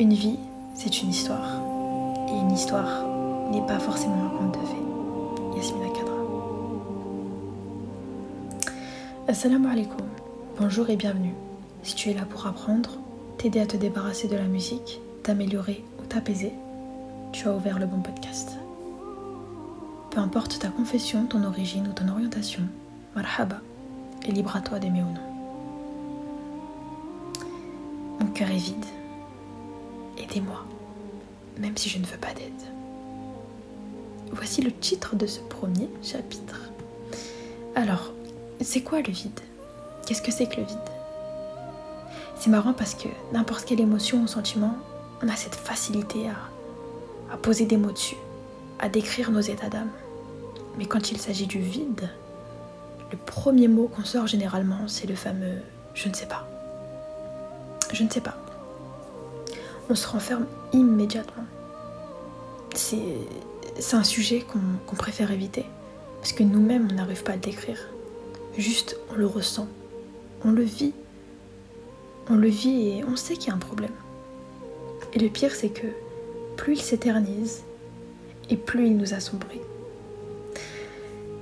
[0.00, 0.38] Une vie,
[0.74, 1.60] c'est une histoire.
[2.28, 3.04] Et une histoire
[3.50, 5.56] n'est pas forcément un conte de fées.
[5.56, 6.14] Yasmina Kadra.
[9.26, 10.06] Assalamu alaikum.
[10.60, 11.34] Bonjour et bienvenue.
[11.82, 12.90] Si tu es là pour apprendre,
[13.38, 16.52] t'aider à te débarrasser de la musique, t'améliorer ou t'apaiser,
[17.32, 18.56] tu as ouvert le bon podcast.
[20.12, 22.62] Peu importe ta confession, ton origine ou ton orientation,
[23.16, 23.62] marhaba,
[24.24, 25.20] et libre à toi d'aimer ou non.
[28.20, 28.86] Mon cœur est vide
[30.18, 30.64] Aidez-moi,
[31.58, 32.52] même si je ne veux pas d'aide.
[34.32, 36.60] Voici le titre de ce premier chapitre.
[37.74, 38.12] Alors,
[38.60, 39.40] c'est quoi le vide?
[40.06, 40.78] Qu'est-ce que c'est que le vide?
[42.38, 44.74] C'est marrant parce que n'importe quelle émotion ou sentiment,
[45.22, 48.16] on a cette facilité à, à poser des mots dessus,
[48.78, 49.90] à décrire nos états d'âme.
[50.76, 52.10] Mais quand il s'agit du vide,
[53.10, 55.62] le premier mot qu'on sort généralement, c'est le fameux
[55.98, 56.46] je ne sais pas.
[57.92, 58.36] Je ne sais pas
[59.90, 61.44] on se renferme immédiatement.
[62.74, 63.16] C'est
[63.92, 64.44] un sujet
[64.86, 65.64] qu'on préfère éviter,
[66.20, 67.78] parce que nous-mêmes, on n'arrive pas à le décrire.
[68.56, 69.68] Juste, on le ressent,
[70.44, 70.92] on le vit.
[72.30, 73.94] On le vit et on sait qu'il y a un problème.
[75.14, 75.86] Et le pire, c'est que
[76.56, 77.62] plus il s'éternise,
[78.50, 79.60] et plus il nous assombrit.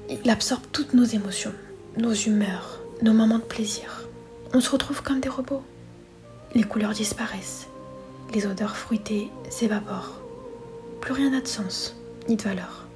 [0.09, 1.53] Il absorbe toutes nos émotions,
[1.99, 4.07] nos humeurs, nos moments de plaisir.
[4.55, 5.65] On se retrouve comme des robots.
[6.55, 7.67] Les couleurs disparaissent,
[8.33, 10.21] les odeurs fruitées s'évaporent.
[11.01, 11.97] Plus rien n'a de sens,
[12.29, 12.87] ni de valeur.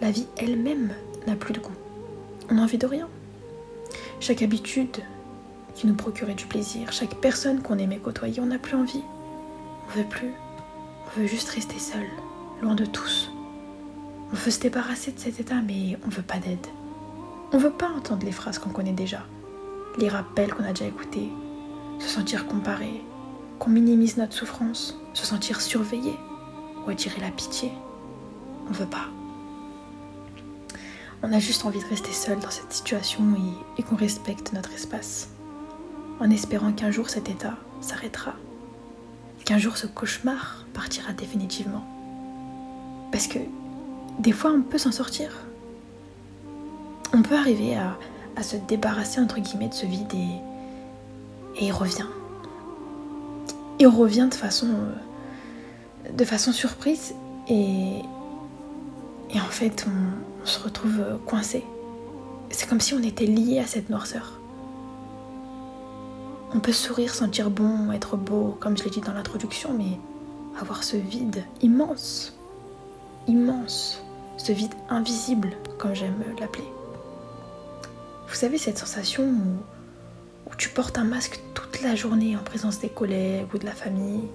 [0.00, 0.92] La vie elle-même
[1.26, 1.70] n'a plus de goût.
[2.50, 3.08] On n'a envie de rien.
[4.18, 4.98] Chaque habitude
[5.74, 9.02] qui nous procurait du plaisir, chaque personne qu'on aimait côtoyer, on n'a plus envie.
[9.88, 10.32] On veut plus.
[11.06, 12.06] On veut juste rester seul,
[12.62, 13.30] loin de tous.
[14.32, 16.66] On veut se débarrasser de cet état, mais on veut pas d'aide.
[17.52, 19.24] On veut pas entendre les phrases qu'on connaît déjà,
[19.98, 21.30] les rappels qu'on a déjà écoutés,
[21.98, 23.02] se sentir comparé,
[23.60, 26.18] qu'on minimise notre souffrance, se sentir surveillé
[26.84, 27.70] ou attirer la pitié.
[28.68, 29.08] On veut pas.
[31.22, 33.22] On a juste envie de rester seul dans cette situation
[33.78, 35.28] et, qu'on respecte notre espace,
[36.18, 38.34] en espérant qu'un jour cet état s'arrêtera,
[39.44, 41.84] qu'un jour ce cauchemar partira définitivement.
[43.12, 43.40] Parce que
[44.18, 45.30] des fois on peut s'en sortir.
[47.12, 47.98] On peut arriver à,
[48.36, 52.06] à, se débarrasser entre guillemets de ce vide et, et il revient
[53.80, 57.14] il revient de façon, euh, de façon surprise
[57.48, 58.02] et,
[59.30, 61.64] et en fait on, se retrouve euh, coincé.
[62.50, 64.38] C'est comme si on était lié à cette noirceur.
[66.54, 69.98] On peut sourire, sentir bon, être beau, comme je l'ai dit dans l'introduction, mais
[70.60, 72.36] avoir ce vide immense,
[73.28, 74.02] immense,
[74.36, 76.68] ce vide invisible, comme j'aime l'appeler.
[78.28, 81.40] Vous savez cette sensation où, où tu portes un masque
[81.82, 84.28] la journée en présence des collègues ou de la famille.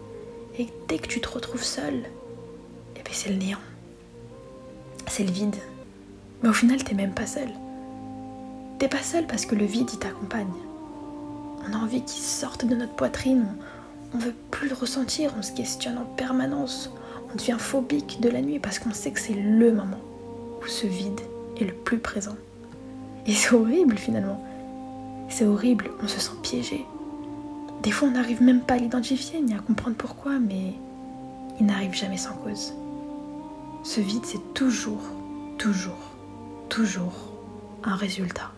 [0.57, 2.03] Et dès que tu te retrouves seul,
[2.95, 3.59] eh bien c'est le néant.
[5.07, 5.55] C'est le vide.
[6.41, 7.49] Mais au final, t'es même pas seul.
[8.79, 10.53] T'es pas seul parce que le vide, il t'accompagne.
[11.67, 13.45] On a envie qu'il sorte de notre poitrine.
[14.13, 15.33] On, veut plus le ressentir.
[15.37, 16.91] On se questionne en permanence.
[17.31, 20.01] On devient phobique de la nuit parce qu'on sait que c'est le moment
[20.61, 21.21] où ce vide
[21.59, 22.35] est le plus présent.
[23.25, 24.43] Et c'est horrible finalement.
[25.29, 26.85] C'est horrible, on se sent piégé.
[27.85, 30.73] Des fois, on n'arrive même pas à l'identifier ni à comprendre pourquoi, mais
[31.59, 32.73] il n'arrive jamais sans cause.
[33.83, 35.03] Ce vide, c'est toujours,
[35.59, 36.09] toujours,
[36.67, 37.13] toujours
[37.83, 38.49] un résultat.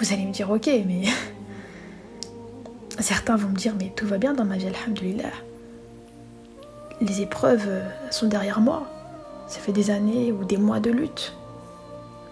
[0.00, 1.04] Vous allez me dire, ok, mais
[2.98, 5.30] certains vont me dire, mais tout va bien dans ma vie, alhamdulillah.
[7.00, 7.70] Les épreuves
[8.10, 8.88] sont derrière moi.
[9.46, 11.34] Ça fait des années ou des mois de lutte.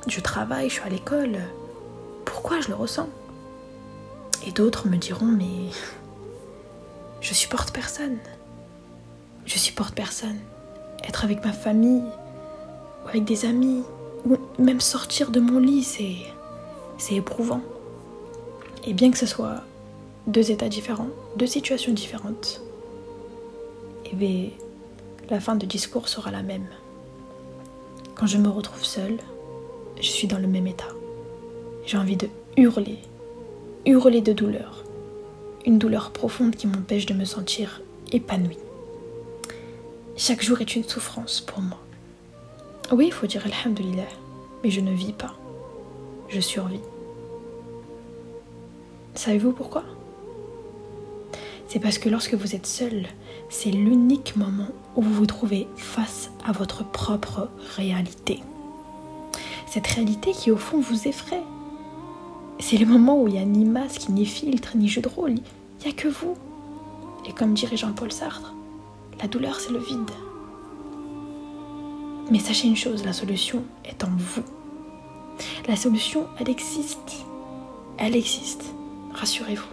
[0.08, 1.38] Je travaille, je suis à l'école.
[2.24, 3.08] Pourquoi je le ressens?
[4.46, 5.70] Et d'autres me diront mais
[7.20, 8.18] je supporte personne.
[9.46, 10.38] Je supporte personne.
[11.06, 12.04] Être avec ma famille,
[13.04, 13.82] ou avec des amis,
[14.24, 16.16] ou même sortir de mon lit, c'est
[16.98, 17.62] c'est éprouvant.
[18.86, 19.62] Et bien que ce soit
[20.26, 22.60] deux états différents, deux situations différentes,
[24.04, 24.48] et eh bien,
[25.30, 26.66] la fin de discours sera la même.
[28.16, 29.18] Quand je me retrouve seule,
[30.00, 30.88] je suis dans le même état.
[31.86, 32.98] J'ai envie de hurler,
[33.86, 34.84] hurler de douleur,
[35.66, 37.82] une douleur profonde qui m'empêche de me sentir
[38.12, 38.58] épanouie.
[40.16, 41.80] Chaque jour est une souffrance pour moi.
[42.92, 44.08] Oui, il faut dire Alhamdulillah,
[44.62, 45.34] mais je ne vis pas,
[46.28, 46.80] je survis.
[49.14, 49.84] Savez-vous pourquoi?
[51.68, 53.06] C'est parce que lorsque vous êtes seul,
[53.48, 58.40] c'est l'unique moment où vous vous trouvez face à votre propre réalité.
[59.66, 61.42] Cette réalité qui au fond vous effraie,
[62.60, 65.32] c'est le moment où il n'y a ni masque, ni filtre, ni jeu de rôle.
[65.32, 66.36] Il n'y a que vous.
[67.26, 68.54] Et comme dirait Jean-Paul Sartre,
[69.20, 70.10] la douleur c'est le vide.
[72.30, 74.44] Mais sachez une chose, la solution est en vous.
[75.68, 77.24] La solution, elle existe.
[77.98, 78.64] Elle existe.
[79.14, 79.68] Rassurez-vous.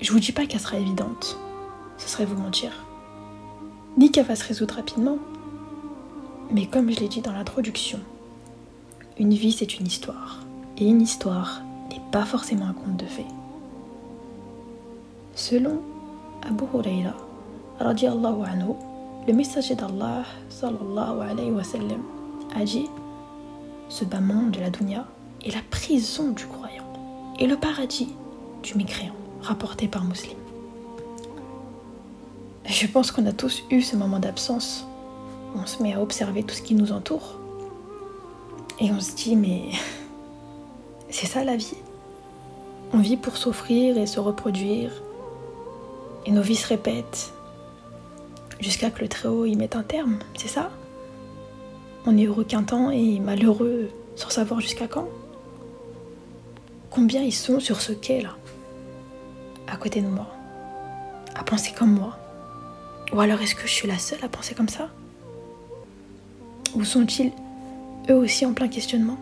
[0.00, 1.38] Je vous dis pas qu'elle sera évidente.
[1.98, 2.70] Ce serait vous mentir.
[3.96, 5.18] Ni qu'elle va se résoudre rapidement.
[6.50, 8.00] Mais comme je l'ai dit dans l'introduction,
[9.18, 10.40] une vie c'est une histoire.
[10.78, 13.26] Et une histoire n'est pas forcément un conte de fées.
[15.34, 15.80] Selon
[16.46, 17.14] Abu Huraira,
[17.80, 18.74] anhu,
[19.26, 20.24] le messager d'Allah
[20.62, 22.02] alayhi wa sallam,
[22.56, 22.88] a dit
[23.88, 25.06] Ce bas monde de la dunya
[25.44, 26.84] est la prison du croyant
[27.38, 28.14] et le paradis
[28.62, 30.36] du mécréant, rapporté par Muslim.
[32.66, 34.86] Je pense qu'on a tous eu ce moment d'absence
[35.54, 37.38] où on se met à observer tout ce qui nous entoure
[38.80, 39.70] et on se dit Mais
[41.10, 41.76] c'est ça la vie?
[42.92, 44.90] On vit pour s'offrir et se reproduire.
[46.26, 47.32] Et nos vies se répètent.
[48.60, 50.70] Jusqu'à que le Très-Haut y mette un terme, c'est ça?
[52.06, 55.08] On est heureux qu'un temps et malheureux sans savoir jusqu'à quand?
[56.90, 58.36] Combien ils sont sur ce quai là,
[59.66, 60.26] à côté de moi,
[61.34, 62.16] à penser comme moi.
[63.12, 64.88] Ou alors est-ce que je suis la seule à penser comme ça?
[66.74, 67.32] Ou sont-ils
[68.10, 69.18] eux aussi en plein questionnement?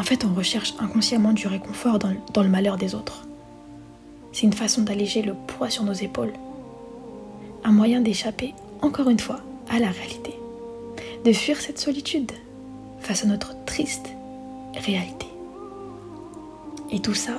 [0.00, 3.26] En fait, on recherche inconsciemment du réconfort dans, le malheur des autres.
[4.32, 6.32] C'est une façon d'alléger le poids sur nos épaules
[7.64, 10.34] un moyen d'échapper, encore une fois, à la réalité,
[11.26, 12.32] de fuir cette solitude
[13.00, 14.08] face à notre triste
[14.82, 15.26] réalité.
[16.90, 17.34] Et tout ça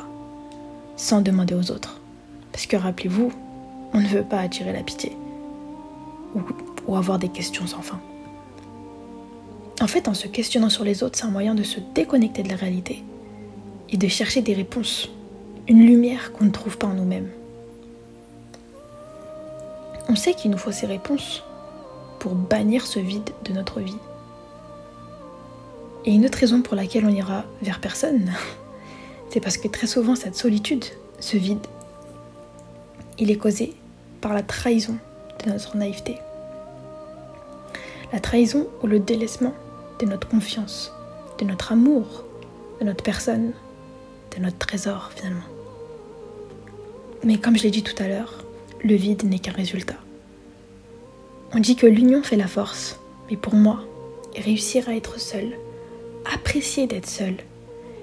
[0.98, 2.00] sans demander aux autres.
[2.52, 3.32] Parce que rappelez-vous,
[3.92, 5.18] on ne veut pas attirer la pitié
[6.36, 8.00] ou, avoir des questions sans fin.
[9.82, 12.50] En fait, en se questionnant sur les autres, c'est un moyen de se déconnecter de
[12.50, 13.04] la réalité
[13.90, 15.10] et de chercher des réponses,
[15.68, 17.30] une lumière qu'on ne trouve pas en nous-mêmes.
[20.08, 21.44] On sait qu'il nous faut ces réponses
[22.20, 23.98] pour bannir ce vide de notre vie.
[26.06, 28.32] Et une autre raison pour laquelle on ira vers personne,
[29.32, 30.86] c'est parce que très souvent cette solitude,
[31.20, 31.66] ce vide,
[33.18, 33.74] il est causé
[34.22, 34.98] par la trahison
[35.44, 36.20] de notre naïveté.
[38.14, 39.54] La trahison ou le délaissement
[40.02, 40.92] de notre confiance,
[41.38, 42.26] de notre amour,
[42.80, 43.54] de notre personne,
[44.36, 45.46] de notre trésor finalement.
[47.24, 48.44] Mais comme je l'ai dit tout à l'heure,
[48.84, 49.98] le vide n'est qu'un résultat.
[51.54, 53.00] On dit que l'union fait la force,
[53.30, 53.82] mais pour moi,
[54.36, 55.52] réussir à être seul,
[56.34, 57.36] apprécier d'être seul,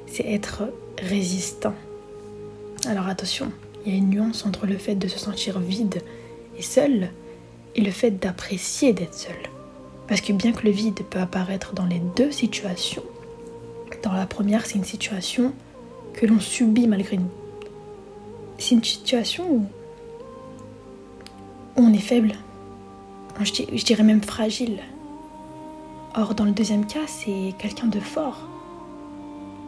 [0.06, 0.62] c'est être
[1.02, 1.74] résistant.
[2.86, 3.50] Alors attention,
[3.84, 6.00] il y a une nuance entre le fait de se sentir vide
[6.56, 7.10] et seul
[7.74, 9.36] et le fait d'apprécier d'être seul.
[10.08, 13.04] Parce que bien que le vide peut apparaître dans les deux situations,
[14.02, 15.52] dans la première, c'est une situation
[16.14, 17.30] que l'on subit malgré nous.
[18.58, 19.66] C'est une situation où
[21.76, 22.34] on est faible,
[23.40, 24.80] je dirais même fragile.
[26.14, 28.48] Or, dans le deuxième cas, c'est quelqu'un de fort,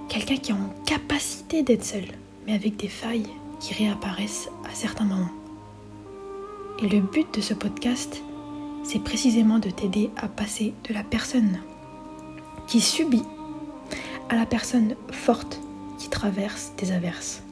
[0.09, 2.07] quelqu'un qui est en capacité d'être seul,
[2.47, 3.29] mais avec des failles
[3.61, 5.31] qui réapparaissent à certains moments.
[6.83, 8.23] Et le but de ce podcast,
[8.83, 11.59] c'est précisément de t'aider à passer de la personne
[12.67, 13.25] qui subit
[14.29, 15.61] à la personne forte
[15.99, 17.43] qui traverse des averses.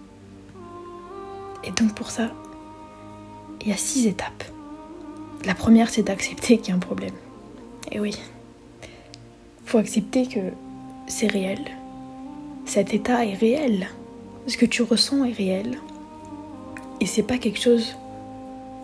[1.64, 2.30] Et donc pour ça,
[3.60, 4.44] il y a six étapes.
[5.44, 7.14] La première, c'est d'accepter qu'il y a un problème.
[7.90, 8.14] Et oui,
[9.64, 10.40] faut accepter que
[11.06, 11.58] c'est réel.
[12.64, 13.88] Cet état est réel.
[14.46, 15.78] Ce que tu ressens est réel.
[17.00, 17.96] Et c'est pas quelque chose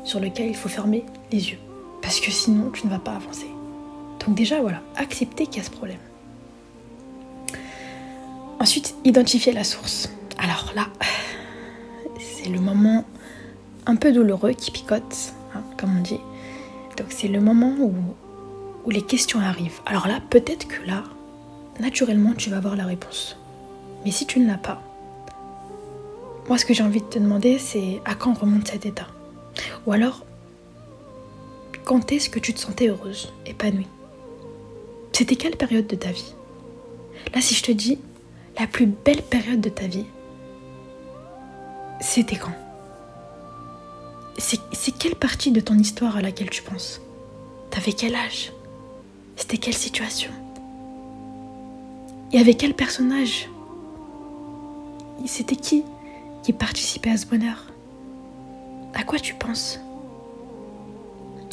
[0.05, 1.59] sur lequel il faut fermer les yeux.
[2.05, 3.49] Parce que sinon, tu ne vas pas avancer.
[4.21, 5.99] Donc déjà, voilà, accepter qu'il y a ce problème.
[8.61, 10.11] Ensuite, identifier la source.
[10.37, 10.89] Alors là,
[12.19, 13.05] c'est le moment
[13.87, 16.21] un peu douloureux qui picote, hein, comme on dit.
[16.99, 17.95] Donc c'est le moment où,
[18.85, 19.81] où les questions arrivent.
[19.87, 21.05] Alors là, peut-être que là,
[21.81, 23.39] naturellement, tu vas avoir la réponse.
[24.05, 24.83] Mais si tu ne l'as pas,
[26.49, 29.07] moi ce que j'ai envie de te demander, c'est à quand remonte cet état?
[29.87, 30.25] Ou alors,
[31.85, 33.87] quand est-ce que tu te sentais heureuse, épanouie?
[35.13, 36.35] C'était quelle période de ta vie?
[37.35, 37.99] Là, si je te dis
[38.59, 40.07] la plus belle période de ta vie,
[42.01, 42.53] c'était quand?
[44.39, 47.01] C'est quelle partie de ton histoire à laquelle tu penses?
[47.71, 48.53] T'avais quel âge?
[49.37, 50.31] C'était quelle situation?
[52.33, 53.49] Et avec quel personnage?
[55.27, 55.85] C'était qui
[56.43, 57.67] qui participait à ce bonheur?
[58.95, 59.79] À quoi tu penses?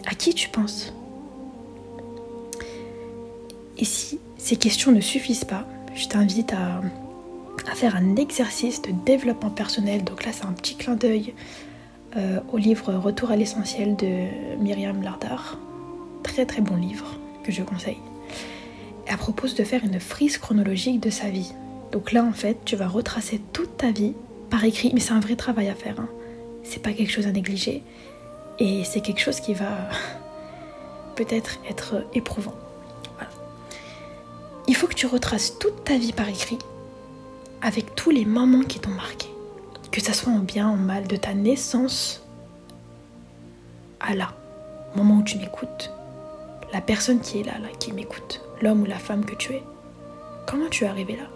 [0.05, 0.93] À qui tu penses?
[3.77, 5.65] Et si ces questions ne suffisent pas,
[5.95, 6.81] je t'invite à,
[7.75, 10.03] faire un exercice de développement personnel.
[10.03, 11.33] Donc là, c'est un petit clin d'œil
[12.17, 15.57] euh, au livre Retour à l'essentiel de Myriam Lardar.
[16.23, 17.97] Très très bon livre que je conseille.
[19.07, 21.53] Elle propose de faire une frise chronologique de sa vie.
[21.91, 24.13] Donc là en fait tu vas retracer toute ta vie
[24.49, 25.99] par écrit, mais c'est un vrai travail à faire.
[25.99, 26.09] Hein.
[26.63, 27.83] C'est pas quelque chose à négliger.
[28.61, 29.71] Et c'est quelque chose qui va
[31.15, 32.53] peut-être être éprouvant.
[34.67, 36.59] Il faut que tu retraces toute ta vie par écrit
[37.63, 39.29] avec tous les moments qui t'ont marqué.
[39.91, 42.23] Que ça soit en bien, en mal, de ta naissance
[43.99, 44.31] à là,
[44.95, 45.91] moment où tu m'écoutes,
[46.71, 49.63] la personne qui est là, là, qui m'écoute, l'homme ou la femme que tu es.
[50.47, 51.27] Comment tu es arrivé là?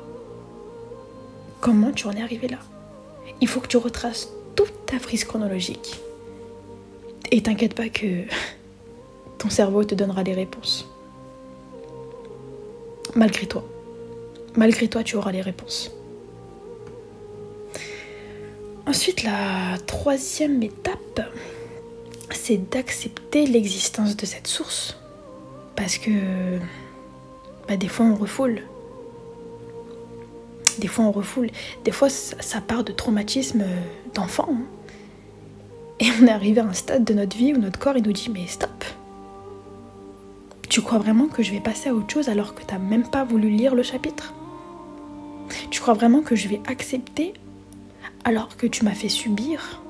[1.60, 2.60] Comment tu en es arrivé là?
[3.42, 6.05] Il faut que tu retraces toute ta frise chronologique.
[7.32, 8.24] Et t'inquiète pas que
[9.38, 10.88] ton cerveau te donnera les réponses.
[13.16, 13.64] Malgré toi.
[14.56, 15.92] Malgré toi, tu auras les réponses.
[18.88, 21.22] Ensuite, la troisième étape,
[22.32, 24.98] c'est d'accepter l'existence de cette source.
[25.76, 26.12] Parce que
[27.68, 28.62] bah, des fois, on refoule.
[30.80, 31.50] Des fois, on refoule.
[31.84, 33.64] Des fois, ça, part de traumatisme
[34.14, 34.50] d'enfant.
[34.52, 34.66] Hein.
[36.00, 38.12] Et on est arrivé à un stade de notre vie où notre corps il nous
[38.12, 38.84] dit mais stop.
[40.70, 43.08] Tu crois vraiment que je vais passer à autre chose alors que tu n'as même
[43.08, 44.34] pas voulu lire le chapitre?
[45.70, 47.34] Tu crois vraiment que je vais accepter
[48.26, 49.82] alors que tu m'as fait subir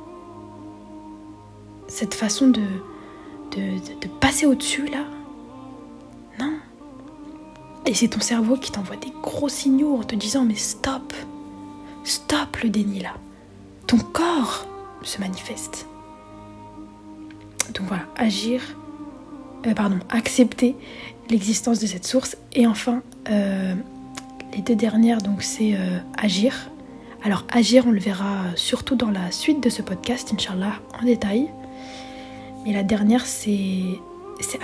[1.87, 2.61] cette façon de,
[3.55, 5.05] de passer au-dessus là?
[6.39, 6.53] Non.
[7.85, 11.13] Et c'est ton cerveau qui t'envoie des gros signaux en te disant mais stop,
[12.03, 13.13] stop le déni là.
[13.87, 14.67] Ton corps
[15.03, 15.87] se manifeste.
[17.75, 18.61] Donc voilà, agir,
[19.65, 20.75] euh, pardon, accepter
[21.29, 22.37] l'existence de cette source.
[22.53, 23.75] Et enfin, euh,
[24.53, 26.69] les deux dernières, donc c'est euh, agir.
[27.23, 31.49] Alors agir, on le verra surtout dans la suite de ce podcast, Inch'Allah, en détail.
[32.65, 33.99] Mais la dernière, c'est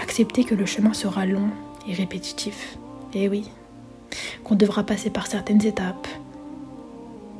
[0.01, 1.49] accepter que le chemin sera long
[1.87, 2.77] et répétitif.
[3.13, 3.49] Et oui,
[4.43, 6.07] qu'on devra passer par certaines étapes.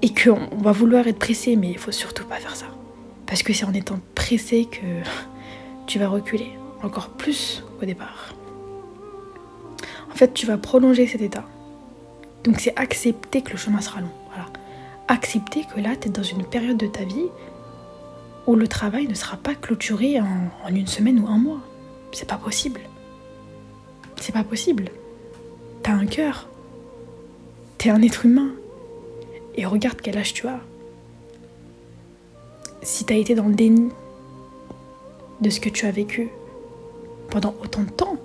[0.02, 2.66] Et qu'on va vouloir être pressé, mais il faut surtout pas faire ça.
[3.28, 5.08] Parce que c'est en étant pressé que
[5.86, 6.52] tu vas reculer
[6.84, 8.34] encore plus au départ.
[10.12, 11.46] En fait, tu vas prolonger cet état.
[12.44, 14.12] Donc c'est accepter que le chemin sera long.
[15.08, 17.28] Accepter que là, tu es dans une période de ta vie
[18.48, 21.60] où le travail ne sera pas clôturé en, en une semaine ou un mois.
[22.14, 22.80] C'est pas possible.
[24.16, 24.86] C'est pas possible.
[25.84, 26.48] T'as un cœur.
[27.78, 28.52] T'es un être humain.
[29.56, 30.62] Et regarde quel âge tu as.
[32.82, 33.90] Si t'as été dans le déni,
[35.42, 36.30] de ce que tu as vécu
[37.30, 38.18] pendant autant de temps.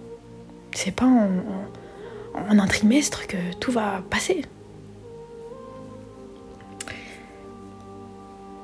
[0.73, 1.29] C'est pas en,
[2.35, 4.43] un trimestre que tout va passer.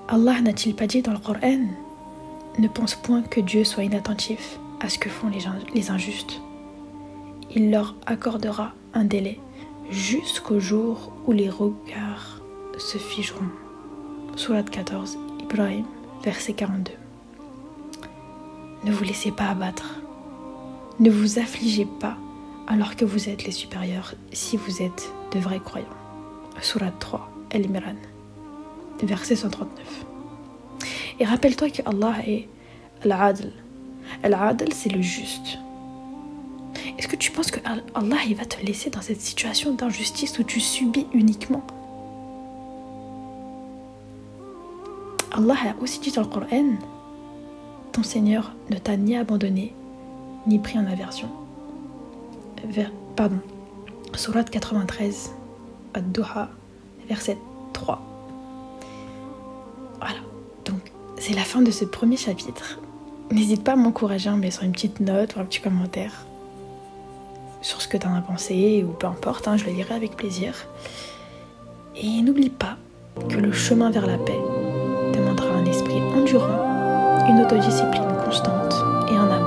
[0.09, 1.61] Allah n'a-t-il pas dit dans le Coran
[2.59, 5.45] Ne pense point que Dieu soit inattentif à ce que font les,
[5.75, 6.43] les injustes.
[7.55, 9.41] Il leur accordera un délai
[9.91, 12.43] jusqu'au jour où les regards
[12.79, 13.49] se figeront.
[14.37, 15.85] Surat 14, Ibrahim,
[16.23, 17.02] verset 42.
[18.85, 20.01] Ne vous laissez pas abattre.
[20.99, 22.17] Ne vous affligez pas
[22.67, 25.87] alors que vous êtes les supérieurs si vous êtes de vrais croyants.
[26.61, 27.97] Surat 3, El-Imran,
[29.03, 30.05] verset 139.
[31.21, 32.49] Et rappelle-toi que Allah est
[33.05, 33.53] Al-Adl.
[34.73, 35.59] C'est le juste.
[36.99, 37.61] Est-ce que tu penses que
[37.95, 41.65] Allah va te laisser dans cette situation d'injustice où tu subis uniquement?
[45.33, 46.77] Allah a aussi dit dans le Coran
[47.93, 49.75] ton Seigneur ne t'a ni abandonné,
[50.47, 51.29] ni pris en aversion.
[53.17, 53.39] pardon.
[54.15, 55.31] Surat 93,
[55.95, 56.49] Ad-Duha,
[57.09, 57.39] verset
[57.73, 58.01] 3.
[59.99, 60.17] Voilà,
[60.65, 60.81] donc
[61.19, 62.81] c'est la fin de ce premier chapitre.
[63.31, 66.27] N'hésite pas à m'encourager en laissant une petite note ou un petit commentaire
[67.63, 70.17] sur ce que tu en as pensé, ou peu importe, hein, je le lirai avec
[70.17, 70.55] plaisir.
[71.97, 72.77] Et n'oublie pas
[73.29, 74.39] que le chemin vers la paix
[75.15, 76.72] demandera un esprit endurant
[77.29, 78.75] une autodiscipline constante
[79.09, 79.42] et un amour